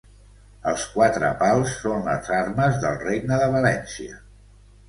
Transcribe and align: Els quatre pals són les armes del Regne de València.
Els 0.71 0.85
quatre 0.93 1.29
pals 1.43 1.75
són 1.83 2.01
les 2.09 2.31
armes 2.39 2.81
del 2.87 2.99
Regne 3.05 3.41
de 3.45 3.51
València. 3.59 4.21